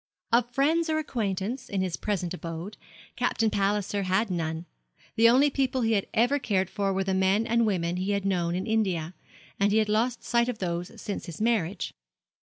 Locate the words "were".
6.91-7.03